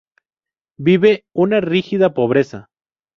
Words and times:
Vive 0.79 1.25
una 1.31 1.61
rígida 1.61 2.15
pobreza. 2.15 2.69